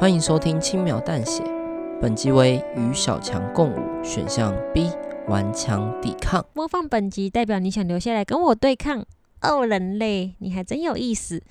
[0.00, 1.42] 欢迎收听轻描淡写，
[2.00, 4.90] 本集为与小强共舞，选项 B，
[5.28, 6.42] 顽强抵抗。
[6.54, 9.04] 播放本集代表你想留下来跟我对抗
[9.42, 11.42] 哦，人类，你还真有意思。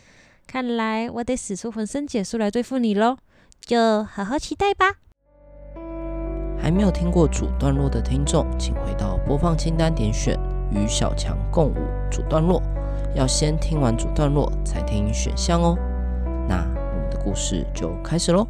[0.48, 3.18] 看来我得使出浑身解数来对付你喽，
[3.62, 4.96] 就好好期待吧。
[6.58, 10.36] 还没有听过主段落的听众，请回到播放清单点选
[10.72, 11.76] 与小强共舞
[12.10, 12.60] 主段落，
[13.14, 15.78] 要先听完主段落才听选项哦。
[16.48, 16.68] 那
[17.30, 18.48] 故事就开始喽。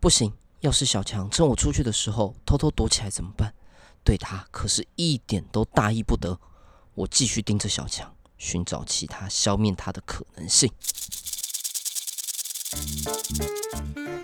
[0.00, 3.52] 不行，要是小强趁我出去的时候偷偷躲起来怎么办？
[4.02, 6.40] 对他可是一点都大意不得。
[6.94, 10.72] 我继续盯着小强，寻找其他消灭他的可能性。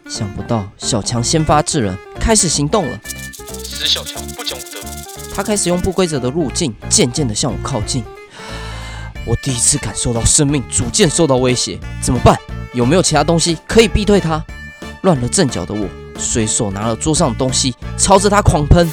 [0.09, 2.99] 想不到小强先发制人，开始行动了。
[3.05, 5.35] 死小强不讲武德。
[5.35, 8.03] 他开始用不规则的路径，渐渐的向我靠近。
[9.27, 12.39] 我第一次感受到生命逐渐受到威胁，怎么办？
[12.73, 14.43] 有没有其他东西可以逼退他？
[15.03, 18.89] 乱了阵脚的我，随手拿了桌上的东西，朝着他狂喷。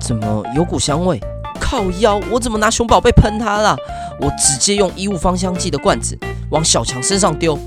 [0.00, 1.20] 怎么有股香味？
[1.60, 2.20] 靠腰！
[2.30, 3.76] 我怎么拿熊宝贝喷他了？
[4.20, 6.18] 我直接用衣物芳香剂的罐子
[6.50, 7.58] 往小强身上丢，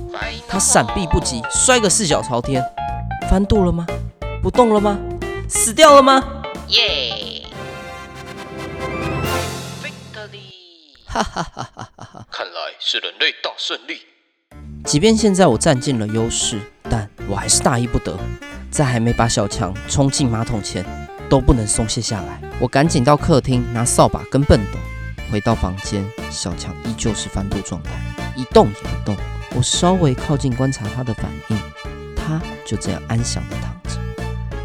[0.47, 2.63] 他闪避不及，摔个四脚朝天。
[3.29, 3.85] 翻肚了吗？
[4.41, 4.97] 不动了吗？
[5.47, 6.23] 死掉了吗？
[6.69, 7.08] 耶！
[11.23, 12.27] 哈哈哈哈哈！
[12.31, 14.01] 看来是人类大胜利。
[14.85, 18.17] 即便现在我占尽了优势，但我还是大意不得，
[18.71, 20.85] 在还没把小强冲进马桶前，
[21.29, 22.41] 都不能松懈下来。
[22.59, 24.79] 我赶紧到客厅拿扫把跟畚斗，
[25.31, 27.91] 回到房间，小强依旧是翻肚状态，
[28.35, 29.15] 一动也不动。
[29.55, 31.57] 我稍微靠近观察他的反应，
[32.15, 33.99] 他就这样安详地躺着，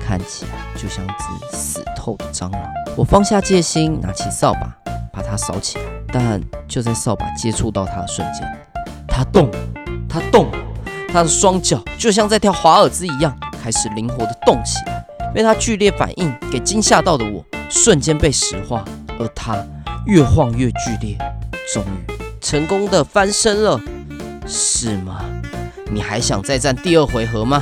[0.00, 2.62] 看起来就像只死透的蟑螂。
[2.96, 4.72] 我放下戒心，拿起扫把。
[5.12, 8.46] 把它扫起来，但就在扫把接触到它的瞬间，
[9.08, 9.58] 它动了，
[10.08, 10.58] 它动了，
[11.08, 15.04] 它的双脚就像在跳华尔兹一样，开始灵活的动起来。
[15.34, 18.84] 被它剧烈反应给惊吓到的我，瞬间被石化，
[19.18, 19.56] 而它
[20.06, 21.18] 越晃越剧烈，
[21.72, 23.80] 终于成功的翻身了，
[24.46, 25.24] 是吗？
[25.90, 27.60] 你还想再战第二回合吗？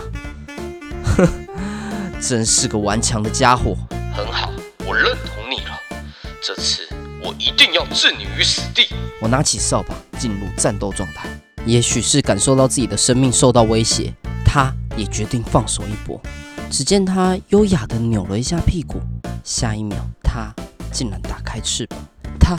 [1.16, 1.26] 哼，
[2.20, 3.74] 真是个顽强的家伙。
[4.14, 4.52] 很好，
[4.86, 5.72] 我认同你了，
[6.42, 6.81] 这次。
[7.42, 8.86] 我一定要置你于死地！
[9.20, 11.28] 我拿起扫把，进入战斗状态。
[11.66, 14.14] 也许是感受到自己的生命受到威胁，
[14.44, 16.20] 他也决定放手一搏。
[16.70, 19.00] 只见他优雅地扭了一下屁股，
[19.42, 20.54] 下一秒，他
[20.92, 21.98] 竟然打开翅膀，
[22.38, 22.56] 他，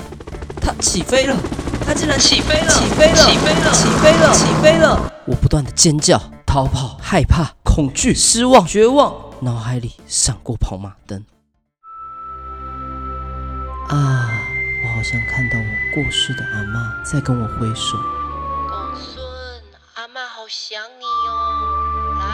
[0.60, 1.38] 他起飞了！
[1.86, 2.68] 他竟然起飞了！
[2.68, 3.16] 起飞了！
[3.16, 3.74] 起飞了！
[3.74, 4.34] 起飞了！
[4.34, 5.14] 起飞了！
[5.26, 11.24] 我不断地尖叫、逃跑、害怕、恐惧、失望、绝望，脑海里闪过跑马灯。
[13.88, 14.30] 啊！
[14.94, 17.98] 我好像看到我过世的阿嬷在跟我挥手。
[18.70, 19.26] 公孙，
[19.96, 22.26] 阿嬷好想你哦，来，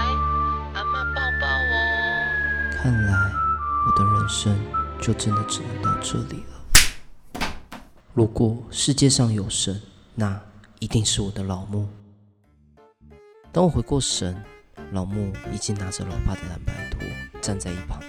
[0.74, 2.76] 阿嬷抱抱哦。
[2.76, 3.14] 看来
[3.88, 4.60] 我的人生
[5.02, 7.50] 就真的只能到这里了。
[8.14, 9.82] 如果世界上有神，
[10.14, 10.38] 那
[10.80, 11.88] 一定是我的老木。
[13.54, 14.36] 当我回过神，
[14.92, 17.00] 老木已经拿着老爸的蓝白拖
[17.40, 18.02] 站在一旁，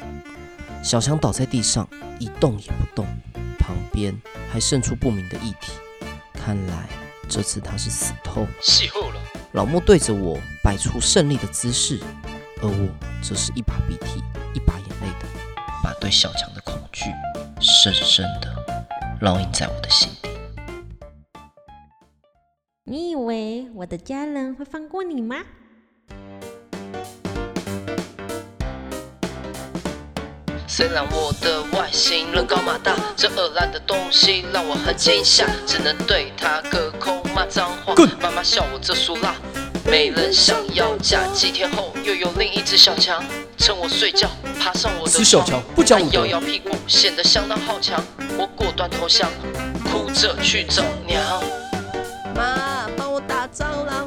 [0.83, 3.07] 小强倒在地上一动也不动。
[3.71, 4.13] 旁边
[4.51, 5.71] 还渗出不明的液体，
[6.35, 6.89] 看来
[7.29, 8.43] 这次他是死透。
[8.43, 9.21] 了。
[9.53, 12.01] 老莫对着我摆出胜利的姿势，
[12.61, 12.89] 而我
[13.23, 14.21] 则是一把鼻涕
[14.53, 15.27] 一把眼泪的，
[15.85, 17.05] 把对小强的恐惧
[17.61, 18.53] 深深的
[19.21, 20.31] 烙印在我的心底。
[22.83, 25.45] 你以为我的家人会放过你吗？
[30.73, 37.93] 虽然我的外形人高马大，这恶烂的东西让我很惊吓，只能对他隔空骂脏话。
[38.23, 39.35] 妈妈笑我这俗辣，
[39.85, 41.27] 没人想要嫁。
[41.35, 43.21] 几天后又有另一只小强，
[43.59, 48.01] 趁我睡觉爬上我的床，小强不讲武德，摇摇屁股显得相当好强。
[48.39, 49.29] 我果断投降，
[49.91, 51.21] 哭着去找娘。
[52.33, 54.00] 妈，帮我打蟑螂啦！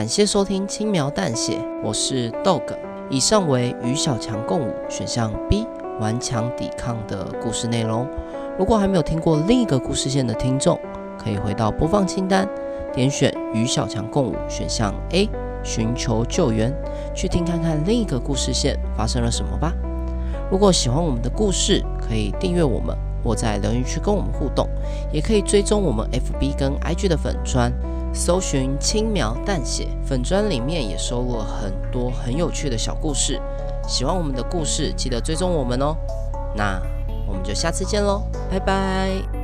[0.00, 2.62] 感谢收听轻描淡写，我是 Dog。
[3.10, 5.66] 以上为与小强共舞选项 B
[6.00, 8.08] 顽强抵抗的故事内容。
[8.58, 10.80] 如果还没有听过另一个故事线的听众，
[11.22, 12.48] 可以回到播放清单，
[12.94, 15.28] 点选与小强共舞选项 A
[15.62, 16.72] 寻求救援，
[17.14, 19.70] 去听看看另一个故事线发生了什么吧。
[20.50, 24.68] 如果喜欢我们的故事，可以订阅我们，或在留言区跟我们互动，
[25.12, 27.72] 也可以追踪我们 FB 跟 IG 的粉砖。
[28.12, 33.40] 搜寻轻描淡写粉砖里面也收录了很多很有趣的小故事，
[33.86, 35.94] 喜欢我们的故事，记得追踪我们哦。
[36.56, 36.82] 那
[37.28, 39.39] 我们就下次见喽，拜拜。